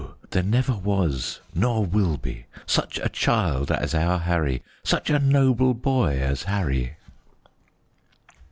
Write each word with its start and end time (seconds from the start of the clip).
there 0.31 0.41
never 0.41 0.73
was, 0.73 1.41
nor 1.53 1.85
will 1.85 2.17
be 2.17 2.47
Such 2.65 2.97
a 3.03 3.07
child 3.07 3.69
as 3.71 3.93
our 3.93 4.17
Harry, 4.17 4.63
Such 4.83 5.11
a 5.11 5.19
noble 5.19 5.75
boy 5.75 6.19
as 6.19 6.41
Harry." 6.41 6.95